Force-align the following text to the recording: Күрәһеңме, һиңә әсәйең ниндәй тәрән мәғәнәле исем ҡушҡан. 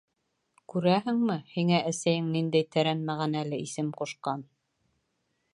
Күрәһеңме, 0.73 1.35
һиңә 1.57 1.83
әсәйең 1.91 2.33
ниндәй 2.37 2.69
тәрән 2.77 3.07
мәғәнәле 3.11 3.63
исем 3.67 3.97
ҡушҡан. 4.03 4.47